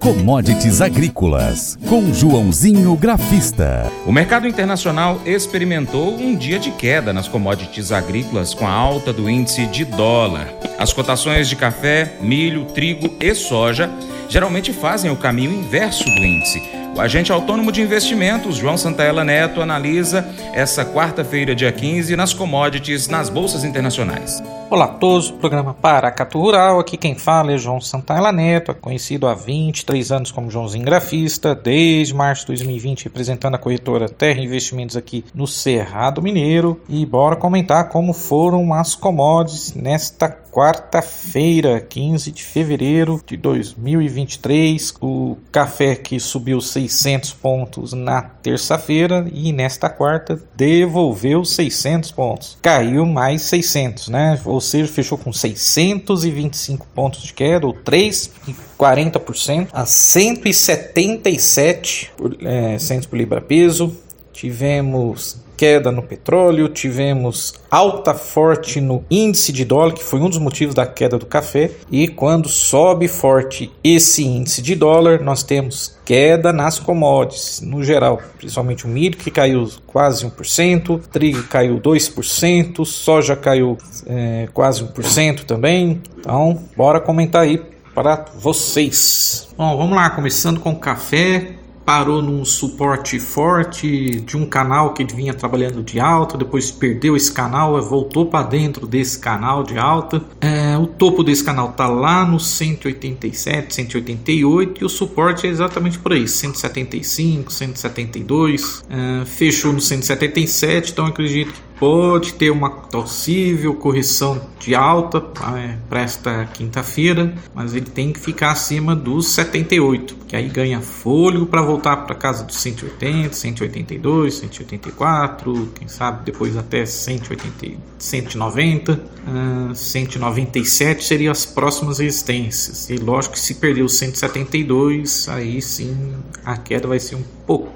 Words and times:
Commodities 0.00 0.80
Agrícolas, 0.80 1.78
com 1.86 2.10
Joãozinho 2.14 2.96
Grafista. 2.96 3.92
O 4.06 4.10
mercado 4.10 4.48
internacional 4.48 5.20
experimentou 5.26 6.14
um 6.14 6.34
dia 6.34 6.58
de 6.58 6.70
queda 6.70 7.12
nas 7.12 7.28
commodities 7.28 7.92
agrícolas 7.92 8.54
com 8.54 8.66
a 8.66 8.72
alta 8.72 9.12
do 9.12 9.28
índice 9.28 9.66
de 9.66 9.84
dólar. 9.84 10.48
As 10.78 10.94
cotações 10.94 11.50
de 11.50 11.54
café, 11.54 12.16
milho, 12.22 12.64
trigo 12.64 13.14
e 13.20 13.34
soja 13.34 13.90
geralmente 14.30 14.72
fazem 14.72 15.10
o 15.10 15.16
caminho 15.16 15.52
inverso 15.52 16.04
do 16.04 16.24
índice. 16.24 16.62
O 16.96 17.00
agente 17.00 17.32
autônomo 17.32 17.70
de 17.70 17.82
investimentos, 17.82 18.56
João 18.56 18.76
Santaella 18.76 19.24
Neto, 19.24 19.60
analisa 19.60 20.26
essa 20.52 20.84
quarta-feira, 20.84 21.54
dia 21.54 21.70
15, 21.70 22.16
nas 22.16 22.32
commodities 22.32 23.08
nas 23.08 23.28
bolsas 23.28 23.64
internacionais. 23.64 24.42
Olá 24.68 24.84
a 24.84 24.88
todos, 24.88 25.30
programa 25.30 25.74
Paracatu 25.74 26.38
Rural. 26.38 26.78
Aqui 26.78 26.96
quem 26.96 27.16
fala 27.16 27.52
é 27.52 27.58
João 27.58 27.80
Santaella 27.80 28.30
Neto, 28.30 28.74
conhecido 28.74 29.26
há 29.26 29.34
23 29.34 30.12
anos 30.12 30.30
como 30.30 30.50
Joãozinho 30.50 30.84
Grafista, 30.84 31.54
desde 31.54 32.14
março 32.14 32.42
de 32.42 32.48
2020 32.48 33.04
representando 33.04 33.54
a 33.56 33.58
corretora 33.58 34.08
Terra 34.08 34.40
Investimentos 34.40 34.96
aqui 34.96 35.24
no 35.34 35.46
Cerrado 35.46 36.22
Mineiro. 36.22 36.80
E 36.88 37.04
bora 37.04 37.34
comentar 37.34 37.88
como 37.88 38.12
foram 38.12 38.72
as 38.74 38.94
commodities 38.94 39.74
nesta 39.74 40.28
quarta-feira, 40.50 41.80
15 41.80 42.32
de 42.32 42.42
fevereiro 42.42 43.22
de 43.26 43.36
2023. 43.36 44.94
O 45.00 45.36
café 45.50 45.94
que 45.94 46.18
subiu 46.18 46.58
600 46.60 47.32
pontos 47.34 47.92
na 47.92 48.22
terça-feira 48.22 49.28
e 49.32 49.52
nesta 49.52 49.88
quarta 49.88 50.42
devolveu 50.56 51.44
600 51.44 52.10
pontos. 52.10 52.58
Caiu 52.60 53.06
mais 53.06 53.42
600, 53.42 54.08
né? 54.08 54.40
Ou 54.44 54.60
seja, 54.60 54.92
fechou 54.92 55.16
com 55.16 55.32
625 55.32 56.88
pontos 56.94 57.22
de 57.22 57.32
queda, 57.32 57.64
ou 57.66 57.74
3,40% 57.74 59.68
a 59.72 59.86
177 59.86 62.10
por, 62.16 62.36
é, 62.42 62.76
por 63.08 63.16
libra 63.16 63.40
peso. 63.40 63.96
Tivemos 64.32 65.40
queda 65.60 65.92
no 65.92 66.02
petróleo, 66.02 66.70
tivemos 66.70 67.52
alta 67.70 68.14
forte 68.14 68.80
no 68.80 69.04
índice 69.10 69.52
de 69.52 69.62
dólar, 69.62 69.92
que 69.92 70.02
foi 70.02 70.18
um 70.18 70.30
dos 70.30 70.38
motivos 70.38 70.74
da 70.74 70.86
queda 70.86 71.18
do 71.18 71.26
café. 71.26 71.70
E 71.90 72.08
quando 72.08 72.48
sobe 72.48 73.06
forte 73.06 73.70
esse 73.84 74.24
índice 74.24 74.62
de 74.62 74.74
dólar, 74.74 75.20
nós 75.20 75.42
temos 75.42 75.98
queda 76.02 76.50
nas 76.50 76.78
commodities 76.78 77.60
no 77.60 77.84
geral, 77.84 78.22
principalmente 78.38 78.86
o 78.86 78.88
milho 78.88 79.18
que 79.18 79.30
caiu 79.30 79.68
quase 79.86 80.24
1%, 80.24 80.98
trigo 81.12 81.42
caiu 81.42 81.78
2%, 81.78 82.82
soja 82.86 83.36
caiu 83.36 83.76
é, 84.06 84.48
quase 84.54 84.82
1% 84.82 85.44
também. 85.44 86.00
Então, 86.18 86.58
bora 86.74 86.98
comentar 87.00 87.42
aí 87.42 87.62
para 87.94 88.24
vocês. 88.34 89.50
Bom, 89.58 89.76
vamos 89.76 89.94
lá, 89.94 90.08
começando 90.08 90.58
com 90.58 90.74
café 90.74 91.59
parou 91.90 92.22
num 92.22 92.44
suporte 92.44 93.18
forte 93.18 94.20
de 94.20 94.36
um 94.36 94.46
canal 94.46 94.94
que 94.94 95.04
vinha 95.12 95.34
trabalhando 95.34 95.82
de 95.82 95.98
alta, 95.98 96.38
depois 96.38 96.70
perdeu 96.70 97.16
esse 97.16 97.32
canal, 97.32 97.82
voltou 97.82 98.26
para 98.26 98.46
dentro 98.46 98.86
desse 98.86 99.18
canal 99.18 99.64
de 99.64 99.76
alta. 99.76 100.22
É, 100.40 100.78
o 100.78 100.86
topo 100.86 101.24
desse 101.24 101.42
canal 101.42 101.72
tá 101.72 101.88
lá 101.88 102.24
no 102.24 102.38
187, 102.38 103.74
188 103.74 104.82
e 104.82 104.84
o 104.84 104.88
suporte 104.88 105.48
é 105.48 105.50
exatamente 105.50 105.98
por 105.98 106.12
aí, 106.12 106.28
175, 106.28 107.52
172. 107.52 108.84
É, 108.88 109.24
fechou 109.24 109.72
no 109.72 109.80
177, 109.80 110.92
então 110.92 111.06
acredito 111.06 111.52
que 111.52 111.60
pode 111.80 112.34
ter 112.34 112.50
uma 112.50 112.68
possível 112.68 113.74
correção 113.74 114.38
de 114.58 114.74
alta 114.74 115.24
é, 115.56 115.76
para 115.88 116.02
esta 116.02 116.44
quinta-feira, 116.52 117.34
mas 117.54 117.74
ele 117.74 117.86
tem 117.86 118.12
que 118.12 118.20
ficar 118.20 118.50
acima 118.50 118.94
dos 118.94 119.28
78, 119.28 120.14
que 120.28 120.36
aí 120.36 120.50
ganha 120.50 120.82
fôlego 120.82 121.46
para 121.46 121.62
voltar 121.62 121.96
para 121.96 122.14
casa 122.14 122.44
dos 122.44 122.56
180, 122.56 123.34
182, 123.34 124.34
184, 124.34 125.72
quem 125.74 125.88
sabe 125.88 126.26
depois 126.26 126.54
até 126.54 126.84
180, 126.84 127.78
190, 127.98 128.92
uh, 128.92 129.74
197 129.74 131.02
seriam 131.02 131.32
as 131.32 131.46
próximas 131.46 131.98
resistências. 131.98 132.90
E 132.90 132.96
lógico 132.96 133.34
que 133.34 133.40
se 133.40 133.54
perder 133.54 133.82
os 133.82 133.94
172, 133.94 135.30
aí 135.30 135.62
sim 135.62 136.12
a 136.44 136.58
queda 136.58 136.86
vai 136.86 137.00
ser 137.00 137.14
um 137.14 137.22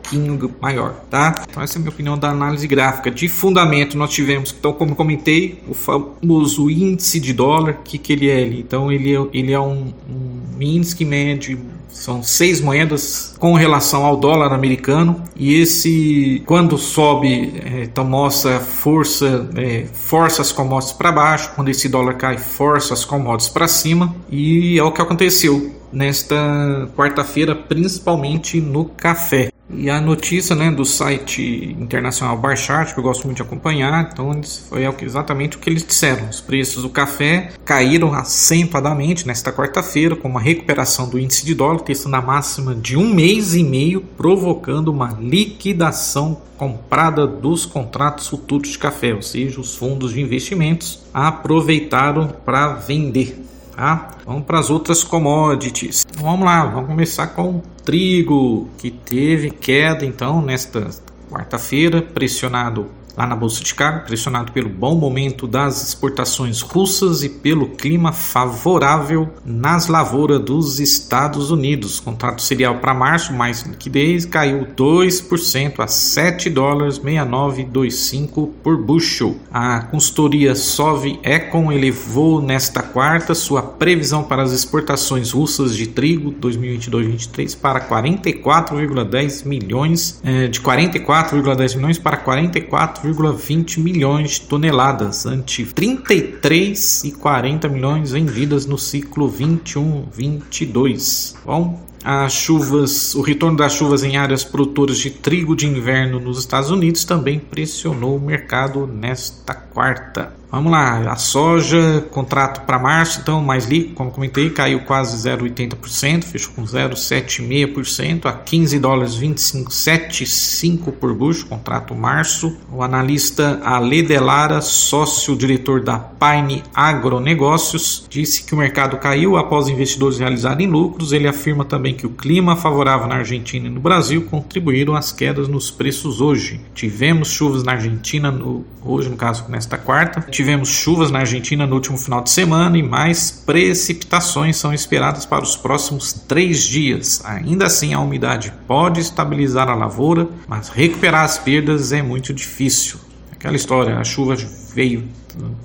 pouquinho 0.04 0.54
maior, 0.60 0.94
tá? 1.10 1.44
Então 1.48 1.62
essa 1.62 1.75
é 1.75 1.78
a 1.78 1.81
minha 1.81 1.91
opinião 1.91 2.19
da 2.19 2.31
análise 2.31 2.66
gráfica. 2.66 3.10
De 3.10 3.28
fundamento 3.28 3.97
nós 3.97 4.10
tivemos, 4.10 4.54
então, 4.56 4.72
como 4.72 4.94
comentei, 4.94 5.62
o 5.66 5.75
famoso 5.75 6.70
índice 6.70 7.19
de 7.19 7.32
dólar, 7.32 7.78
que, 7.84 7.98
que 7.98 8.12
ele 8.12 8.31
é? 8.31 8.47
Então, 8.47 8.93
ele 8.93 9.14
é, 9.14 9.26
ele 9.32 9.53
é 9.53 9.60
um, 9.60 9.93
um 10.09 10.62
índice 10.62 10.94
que 10.94 11.04
mede 11.04 11.59
são 11.88 12.25
seis 12.25 12.60
moedas 12.60 13.37
com 13.38 13.54
relação 13.54 14.04
ao 14.04 14.16
dólar 14.16 14.53
americano. 14.53 15.22
E 15.37 15.54
esse 15.54 16.43
quando 16.44 16.76
sobe 16.76 17.54
é, 17.64 17.84
então 17.84 18.04
mostra 18.04 18.59
força 18.59 19.48
é, 19.54 19.87
força 19.93 20.43
as 20.43 20.50
commodities 20.50 20.93
para 20.93 21.12
baixo. 21.12 21.53
Quando 21.54 21.69
esse 21.69 21.88
dólar 21.88 22.14
cai 22.14 22.37
força 22.37 22.94
as 22.94 23.04
commodities 23.04 23.48
para 23.48 23.69
cima. 23.69 24.14
E 24.28 24.76
é 24.76 24.82
o 24.82 24.91
que 24.91 25.00
aconteceu 25.00 25.72
nesta 25.94 26.88
quarta-feira 26.97 27.55
principalmente 27.55 28.60
no 28.60 28.84
café 28.84 29.50
e 29.71 29.88
a 29.88 30.00
notícia 30.00 30.55
né, 30.55 30.71
do 30.71 30.84
site 30.84 31.75
internacional 31.81 32.37
Barchart, 32.37 32.93
que 32.93 33.00
eu 33.00 33.03
gosto 33.03 33.25
muito 33.25 33.37
de 33.37 33.43
acompanhar, 33.43 34.10
então 34.12 34.31
foi 34.69 34.87
exatamente 35.03 35.56
o 35.56 35.60
que 35.60 35.71
eles 35.71 35.84
disseram. 35.84 36.28
Os 36.28 36.41
preços 36.41 36.82
do 36.82 36.91
café 36.91 37.50
caíram 37.65 38.12
acentuadamente 38.12 39.27
nesta 39.27 39.50
quarta-feira, 39.53 40.15
com 40.15 40.28
uma 40.28 40.41
recuperação 40.41 41.09
do 41.09 41.19
índice 41.19 41.47
de 41.47 41.55
dólar, 41.55 41.81
testando 41.81 42.16
a 42.16 42.22
máxima 42.22 42.75
de 42.75 42.97
um 42.97 43.12
mês 43.12 43.55
e 43.55 43.65
meio, 43.65 44.03
provocando 44.03 44.88
uma 44.88 45.16
liquidação 45.19 46.43
comprada 46.56 47.26
dos 47.26 47.66
contratos 47.66 48.28
futuros 48.28 48.69
de 48.69 48.78
café, 48.78 49.15
ou 49.15 49.22
seja, 49.22 49.61
os 49.61 49.75
fundos 49.75 50.12
de 50.12 50.21
investimentos 50.21 51.00
aproveitaram 51.12 52.28
para 52.44 52.75
vender. 52.75 53.44
Tá? 53.74 54.10
Vamos 54.24 54.44
para 54.44 54.60
as 54.60 54.70
outras 54.70 55.02
commodities. 55.02 56.06
Vamos 56.16 56.46
lá, 56.46 56.64
vamos 56.64 56.88
começar 56.88 57.28
com 57.28 57.60
trigo, 57.84 58.68
que 58.78 58.90
teve 58.90 59.50
queda 59.50 60.06
então 60.06 60.40
nesta 60.40 60.90
quarta-feira, 61.30 62.00
pressionado 62.00 62.86
lá 63.16 63.26
na 63.26 63.36
Bolsa 63.36 63.62
de 63.62 63.69
Chicago, 63.69 64.04
pressionado 64.04 64.52
pelo 64.52 64.69
bom 64.69 64.94
momento 64.94 65.47
das 65.47 65.88
exportações 65.88 66.60
russas 66.60 67.22
e 67.22 67.28
pelo 67.28 67.69
clima 67.69 68.12
favorável 68.12 69.28
nas 69.44 69.86
lavouras 69.86 70.41
dos 70.41 70.80
Estados 70.80 71.50
Unidos. 71.50 72.00
Contrato 72.00 72.42
cereal 72.42 72.78
para 72.78 72.94
março, 72.94 73.32
mais 73.32 73.62
liquidez, 73.62 74.25
caiu 74.25 74.66
2% 74.76 75.80
a 75.80 75.86
7 75.86 76.50
dólares 76.50 76.97
6925 76.97 78.54
por 78.62 78.76
bushel. 78.76 79.36
A 79.52 79.81
consultoria 79.81 80.54
Sov 80.54 81.19
Econ 81.22 81.70
elevou 81.70 82.41
nesta 82.41 82.82
quarta 82.82 83.34
sua 83.34 83.62
previsão 83.62 84.22
para 84.22 84.42
as 84.42 84.52
exportações 84.52 85.32
russas 85.32 85.76
de 85.76 85.86
trigo 85.86 86.32
2022-23 86.32 87.56
para 87.58 87.81
44,10 87.81 89.46
milhões, 89.46 90.20
eh, 90.25 90.48
de 90.48 90.60
44,10 90.60 91.76
milhões 91.76 91.98
para 91.98 92.16
44 92.16 93.03
4,20 93.04 93.81
milhões 93.81 94.31
de 94.31 94.41
toneladas, 94.42 95.26
ante 95.26 95.66
33,40 95.66 97.69
milhões 97.69 98.12
vendidas 98.12 98.65
no 98.65 98.78
ciclo 98.78 99.28
21-22. 99.31 101.34
Bom, 101.44 101.84
as 102.04 102.34
chuvas, 102.34 103.15
o 103.15 103.22
retorno 103.22 103.56
das 103.56 103.72
chuvas 103.72 104.04
em 104.04 104.19
áreas 104.19 104.44
produtoras 104.44 104.98
de 104.98 105.09
trigo 105.09 105.56
de 105.56 105.66
inverno 105.66 106.20
nos 106.20 106.38
Estados 106.38 106.70
Unidos 106.70 107.04
também 107.04 107.38
pressionou 107.38 108.16
o 108.16 108.20
mercado 108.20 108.87
nesta 108.87 109.54
quarta. 109.54 110.44
Vamos 110.54 110.70
lá, 110.70 111.10
a 111.10 111.16
soja, 111.16 112.06
contrato 112.12 112.64
para 112.64 112.78
março, 112.78 113.19
então 113.20 113.43
mais 113.43 113.66
líquido, 113.66 113.94
como 113.97 114.12
comentei, 114.12 114.50
caiu 114.50 114.78
quase 114.84 115.28
0,80%, 115.28 116.23
fechou 116.23 116.55
com 116.55 116.62
0,76% 116.62 118.26
a 118.26 118.32
15 118.34 118.78
dólares 118.78 119.19
25,75 119.19 120.93
por 120.93 121.12
bucho, 121.12 121.46
contrato 121.46 121.93
março. 121.93 122.56
O 122.70 122.84
analista 122.84 123.61
Ale 123.64 124.00
Delara, 124.00 124.61
sócio-diretor 124.61 125.82
da 125.82 125.99
Pine 125.99 126.62
Agronegócios, 126.73 128.06
disse 128.08 128.44
que 128.44 128.55
o 128.55 128.58
mercado 128.58 128.96
caiu 128.99 129.37
após 129.37 129.67
investidores 129.67 130.20
realizarem 130.20 130.69
lucros. 130.69 131.12
Ele 131.12 131.26
afirma 131.26 131.64
também 131.64 131.94
que 131.94 132.06
o 132.06 132.11
clima 132.11 132.56
favorável 132.56 133.06
na 133.06 133.17
Argentina 133.17 133.67
e 133.67 133.70
no 133.70 133.81
Brasil 133.81 134.23
contribuíram 134.23 134.94
às 134.94 135.12
quedas 135.12 135.49
nos 135.49 135.70
preços 135.70 136.20
hoje. 136.20 136.61
Tivemos 136.75 137.29
chuvas 137.29 137.62
na 137.62 137.73
Argentina 137.73 138.31
no, 138.31 138.64
hoje, 138.82 139.08
no 139.08 139.17
caso, 139.17 139.46
nesta 139.49 139.79
quarta 139.79 140.25
tivemos 140.31 140.69
chuvas 140.69 141.11
na 141.11 141.20
Argentina 141.20 141.67
no 141.67 141.75
último 141.75 141.96
final 141.96 142.20
de 142.20 142.31
semana 142.31 142.76
e 142.76 142.82
mais 142.82 143.31
precipitações 143.31 144.56
são 144.56 144.75
esperadas 144.75 145.25
para 145.25 145.44
os 145.44 145.56
próximos 145.56 146.12
três 146.12 146.64
dias. 146.64 147.23
Ainda 147.25 147.67
assim, 147.67 147.94
a 147.94 148.00
umidade 148.00 148.52
pode 148.67 149.00
estabilizar 149.00 149.69
a 149.69 149.75
lavoura, 149.75 150.29
mas 150.49 150.69
recuperar 150.69 151.25
as 151.25 151.38
perdas 151.38 151.93
é 151.93 152.02
muito 152.02 152.32
difícil. 152.35 152.99
Aquela 153.32 153.56
história, 153.56 153.97
a 153.97 154.05
chuva 154.05 154.37
veio, 154.75 155.05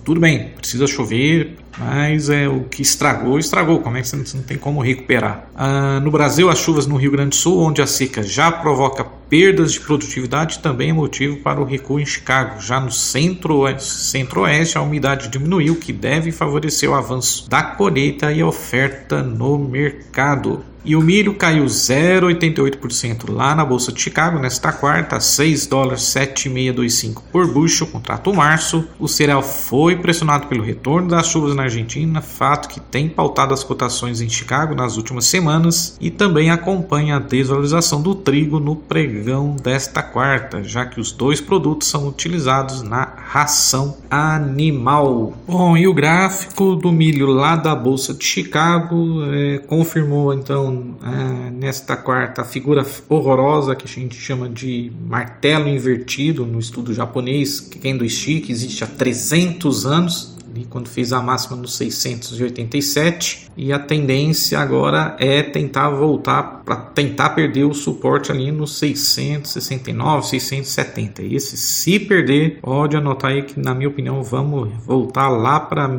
tudo 0.04 0.20
bem, 0.20 0.50
precisa 0.50 0.86
chover, 0.86 1.58
mas 1.80 2.30
é 2.30 2.48
o 2.48 2.64
que 2.64 2.82
estragou, 2.82 3.40
estragou. 3.40 3.80
Como 3.80 3.98
é 3.98 4.02
que 4.02 4.08
você 4.08 4.36
não 4.36 4.44
tem 4.44 4.58
como 4.58 4.82
recuperar? 4.82 5.48
Ah, 5.56 6.00
no 6.02 6.12
Brasil, 6.12 6.50
as 6.50 6.60
chuvas 6.60 6.86
no 6.86 6.98
Rio 6.98 7.12
Grande 7.12 7.30
do 7.30 7.36
Sul, 7.36 7.62
onde 7.62 7.82
a 7.82 7.88
seca 7.88 8.22
já 8.22 8.52
provoca 8.52 9.06
perdas 9.30 9.72
de 9.72 9.80
produtividade, 9.80 10.60
também 10.60 10.90
é 10.90 10.94
motivo 10.94 11.38
para 11.38 11.62
o 11.62 11.64
recuo 11.64 12.00
em 12.00 12.06
Chicago. 12.06 12.60
Já 12.60 12.80
no 12.80 12.92
centro-oeste, 12.92 13.90
centro 13.90 14.44
a 14.44 14.82
umidade 14.82 15.30
diminuiu, 15.30 15.76
que 15.76 15.94
deve 15.94 16.32
favorecer 16.32 16.90
o 16.90 16.96
avanço 16.96 17.50
da 17.50 17.64
colheita 17.64 18.32
e 18.32 18.44
oferta 18.44 19.22
no 19.22 19.58
mercado. 19.58 20.64
E 20.84 20.96
o 20.96 21.02
milho 21.02 21.34
caiu 21.34 21.66
0,88% 21.66 23.32
lá 23.32 23.54
na 23.54 23.66
Bolsa 23.66 23.92
de 23.92 24.02
Chicago 24.02 24.40
nesta 24.40 24.72
quarta, 24.72 25.20
6 25.20 25.68
dólares 25.68 26.04
7,625 26.04 27.24
por 27.32 27.52
bushel, 27.52 27.88
contrato 27.88 28.34
março. 28.34 28.88
O 28.98 29.08
cereal 29.08 29.44
foi 29.44 29.98
pressionado 29.98 30.48
pelo 30.48 30.64
retorno 30.64 31.10
das 31.10 31.28
chuvas 31.28 31.56
na 31.56 31.64
Argentina, 31.64 32.22
fato 32.22 32.70
que 32.70 32.80
tem 32.80 33.10
pautado 33.10 33.54
as 33.54 33.64
cotações 33.64 34.22
em 34.22 34.30
Chicago 34.30 34.74
nas 34.74 34.98
últimas 34.98 35.26
semanas 35.26 35.98
e 36.00 36.10
também 36.10 36.50
acompanha 36.50 37.18
a 37.18 37.20
desvalorização 37.20 38.02
do 38.02 38.16
trigo 38.16 38.60
no 38.60 38.76
pregão 38.76 39.56
desta 39.56 40.02
quarta, 40.02 40.64
já 40.64 40.86
que 40.86 41.00
os 41.00 41.12
dois 41.12 41.42
produtos 41.42 41.88
são 41.88 42.08
utilizados 42.08 42.82
na 42.82 43.04
ração 43.04 43.98
animal. 44.10 45.34
Bom, 45.48 45.76
e 45.78 45.88
o 45.88 45.94
gráfico 45.94 46.76
do 46.76 46.92
milho 46.92 47.28
lá 47.28 47.56
da 47.56 47.76
Bolsa 47.76 48.14
de 48.14 48.24
Chicago 48.24 49.24
é, 49.32 49.58
confirmou 49.60 50.34
então 50.34 50.69
é, 51.04 51.52
nesta 51.52 51.96
quarta, 51.96 52.42
a 52.42 52.46
figura 52.46 52.86
horrorosa 53.08 53.76
que 53.76 53.86
a 53.86 53.88
gente 53.88 54.16
chama 54.16 54.50
de 54.50 54.92
martelo 55.08 55.68
invertido 55.68 56.46
no 56.46 56.60
estudo 56.60 56.94
japonês, 56.94 57.60
que 57.60 57.80
Kendo 57.80 58.06
Ishiki 58.06 58.52
existe 58.52 58.84
há 58.84 58.88
300 58.88 59.86
anos, 59.86 60.38
quando 60.70 60.88
fez 60.90 61.14
a 61.14 61.22
máxima 61.22 61.56
no 61.56 61.68
687, 61.68 63.50
e 63.56 63.74
a 63.74 63.80
tendência 63.80 64.60
agora 64.60 65.16
é 65.20 65.44
tentar 65.44 65.90
voltar 65.90 66.62
para 66.64 66.76
tentar 66.76 67.32
perder 67.32 67.66
o 67.66 67.74
suporte 67.74 68.32
ali 68.32 68.52
no 68.52 68.68
669, 68.68 70.28
670. 70.28 71.24
E 71.24 71.36
esse 71.36 71.58
se 71.58 72.00
perder, 72.00 72.60
pode 72.62 72.96
anotar 72.96 73.32
aí 73.32 73.44
que 73.44 73.60
na 73.60 73.74
minha 73.74 73.90
opinião 73.90 74.22
vamos 74.24 74.70
voltar 74.86 75.30
lá 75.30 75.60
para 75.60 75.90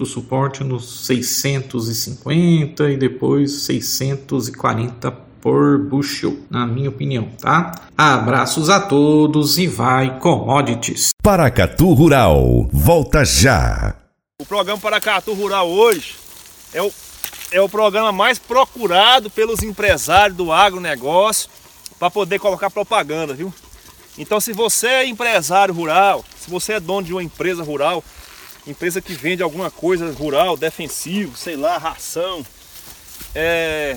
o 0.00 0.06
suporte 0.06 0.62
nos 0.64 1.06
650 1.06 2.90
e 2.90 2.96
depois 2.96 3.52
640 3.62 5.27
por 5.40 5.78
bushel, 5.78 6.38
na 6.50 6.66
minha 6.66 6.88
opinião, 6.88 7.28
tá? 7.40 7.72
Abraços 7.96 8.70
a 8.70 8.80
todos 8.80 9.58
e 9.58 9.66
vai 9.66 10.18
commodities. 10.18 11.10
Paracatu 11.22 11.92
Rural, 11.92 12.68
volta 12.72 13.24
já. 13.24 13.96
O 14.40 14.46
programa 14.46 14.80
Paracatu 14.80 15.32
Rural 15.32 15.68
hoje 15.68 16.14
é 16.72 16.82
o, 16.82 16.92
é 17.50 17.60
o 17.60 17.68
programa 17.68 18.12
mais 18.12 18.38
procurado 18.38 19.30
pelos 19.30 19.62
empresários 19.62 20.36
do 20.36 20.52
agronegócio 20.52 21.50
para 21.98 22.10
poder 22.10 22.38
colocar 22.38 22.70
propaganda, 22.70 23.34
viu? 23.34 23.52
Então 24.16 24.40
se 24.40 24.52
você 24.52 24.86
é 24.86 25.06
empresário 25.06 25.74
rural, 25.74 26.24
se 26.38 26.50
você 26.50 26.74
é 26.74 26.80
dono 26.80 27.06
de 27.06 27.12
uma 27.12 27.22
empresa 27.22 27.62
rural, 27.62 28.02
empresa 28.66 29.00
que 29.00 29.12
vende 29.12 29.42
alguma 29.42 29.70
coisa 29.70 30.12
rural, 30.12 30.56
defensivo, 30.56 31.36
sei 31.36 31.56
lá, 31.56 31.78
ração, 31.78 32.44
é, 33.34 33.96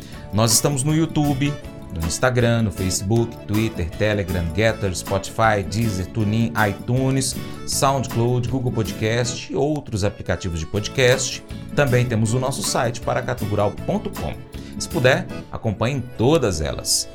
Nós 0.33 0.53
estamos 0.53 0.81
no 0.83 0.95
YouTube, 0.95 1.53
no 1.93 2.07
Instagram, 2.07 2.61
no 2.61 2.71
Facebook, 2.71 3.35
Twitter, 3.45 3.89
Telegram, 3.89 4.45
Getter, 4.55 4.95
Spotify, 4.95 5.61
Deezer, 5.69 6.07
TuneIn, 6.07 6.53
iTunes, 6.69 7.35
SoundCloud, 7.67 8.47
Google 8.47 8.71
Podcast 8.71 9.51
e 9.51 9.55
outros 9.57 10.05
aplicativos 10.05 10.61
de 10.61 10.65
podcast. 10.65 11.43
Também 11.75 12.05
temos 12.05 12.33
o 12.33 12.39
nosso 12.39 12.63
site 12.63 13.01
paracatugural.com. 13.01 14.33
Se 14.79 14.87
puder, 14.87 15.27
acompanhe 15.51 16.01
todas 16.17 16.61
elas. 16.61 17.09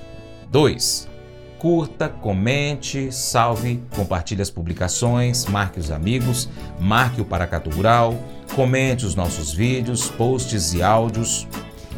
2. 0.50 1.08
Curta, 1.58 2.10
comente, 2.10 3.10
salve, 3.10 3.82
compartilhe 3.96 4.42
as 4.42 4.50
publicações, 4.50 5.46
marque 5.46 5.80
os 5.80 5.90
amigos, 5.90 6.50
marque 6.78 7.22
o 7.22 7.24
Paracatu 7.24 7.70
Rural, 7.70 8.14
comente 8.54 9.06
os 9.06 9.14
nossos 9.14 9.54
vídeos, 9.54 10.06
posts 10.10 10.74
e 10.74 10.82
áudios. 10.82 11.48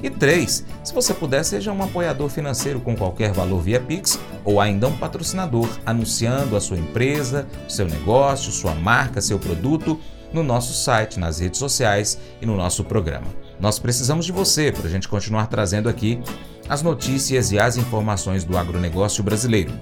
E 0.02 0.09
3. 0.09 0.64
Se 0.85 0.95
você 0.95 1.12
puder, 1.12 1.45
seja 1.45 1.73
um 1.73 1.83
apoiador 1.83 2.28
financeiro 2.28 2.81
com 2.81 2.97
qualquer 2.97 3.33
valor 3.33 3.61
via 3.61 3.81
Pix 3.81 4.19
ou 4.45 4.61
ainda 4.61 4.87
um 4.87 4.97
patrocinador 4.97 5.69
anunciando 5.85 6.57
a 6.57 6.61
sua 6.61 6.76
empresa, 6.76 7.47
seu 7.69 7.87
negócio, 7.87 8.52
sua 8.52 8.75
marca, 8.75 9.21
seu 9.21 9.38
produto 9.38 9.99
no 10.33 10.43
nosso 10.43 10.73
site, 10.73 11.19
nas 11.19 11.40
redes 11.40 11.59
sociais 11.59 12.19
e 12.40 12.47
no 12.47 12.57
nosso 12.57 12.85
programa. 12.85 13.26
Nós 13.59 13.78
precisamos 13.78 14.25
de 14.25 14.33
você 14.33 14.71
para 14.71 14.87
a 14.87 14.90
gente 14.90 15.09
continuar 15.09 15.47
trazendo 15.47 15.88
aqui 15.88 16.21
as 16.69 16.83
notícias 16.83 17.50
e 17.50 17.59
as 17.59 17.76
informações 17.76 18.45
do 18.45 18.57
agronegócio 18.57 19.25
brasileiro. 19.25 19.73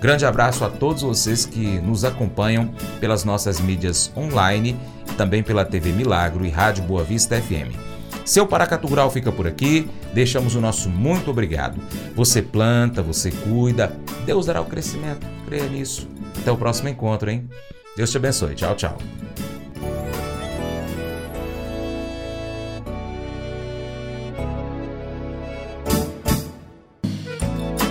Grande 0.00 0.24
abraço 0.24 0.64
a 0.64 0.70
todos 0.70 1.02
vocês 1.02 1.44
que 1.44 1.80
nos 1.80 2.04
acompanham 2.04 2.72
pelas 3.00 3.24
nossas 3.24 3.60
mídias 3.60 4.12
online 4.16 4.76
e 5.10 5.14
também 5.14 5.42
pela 5.42 5.64
TV 5.64 5.90
Milagro 5.90 6.46
e 6.46 6.48
Rádio 6.48 6.84
Boa 6.84 7.02
Vista 7.02 7.40
FM. 7.40 7.97
Seu 8.28 8.46
Paracatu 8.46 8.86
Rural 8.86 9.10
fica 9.10 9.32
por 9.32 9.46
aqui, 9.46 9.88
deixamos 10.12 10.54
o 10.54 10.60
nosso 10.60 10.90
muito 10.90 11.30
obrigado. 11.30 11.80
Você 12.14 12.42
planta, 12.42 13.02
você 13.02 13.30
cuida, 13.30 13.98
Deus 14.26 14.44
dará 14.44 14.60
o 14.60 14.66
crescimento, 14.66 15.26
creia 15.46 15.66
nisso. 15.66 16.06
Até 16.38 16.52
o 16.52 16.56
próximo 16.58 16.90
encontro, 16.90 17.30
hein? 17.30 17.48
Deus 17.96 18.10
te 18.10 18.18
abençoe. 18.18 18.54
Tchau, 18.54 18.74
tchau. 18.74 18.98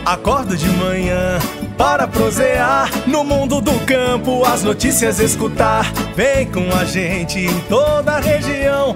Acordo 0.06 0.56
de 0.56 0.70
manhã 0.70 1.40
para 1.80 2.08
prosear 2.08 2.92
no 3.08 3.24
mundo 3.24 3.60
do 3.60 3.74
campo, 3.88 4.46
as 4.46 4.64
notícias 4.64 5.20
escutar. 5.20 5.92
Vem 6.16 6.46
com 6.52 6.72
a 6.80 6.86
gente 6.86 7.40
em 7.40 7.60
toda 7.62 8.12
a 8.12 8.20
região 8.20 8.96